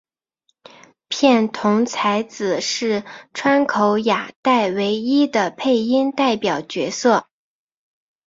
[1.09, 3.03] 片桐彩子是
[3.35, 7.27] 川口雅代唯一的配音代表角色。